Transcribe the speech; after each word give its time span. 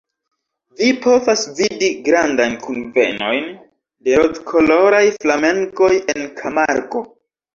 Vi 0.77 0.85
povas 1.01 1.41
vidi 1.57 1.89
grandajn 2.07 2.55
kunvenojn 2.63 3.45
de 4.07 4.17
rozkoloraj 4.21 5.05
flamengoj 5.25 5.91
en 6.15 6.25
Kamargo. 6.41 7.05